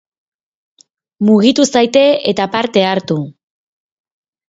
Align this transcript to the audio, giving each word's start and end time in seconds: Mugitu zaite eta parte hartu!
Mugitu 1.27 1.67
zaite 1.75 2.03
eta 2.35 2.51
parte 2.59 2.89
hartu! 2.89 3.23